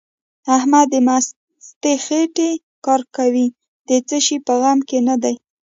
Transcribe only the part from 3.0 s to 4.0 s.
کوي؛ د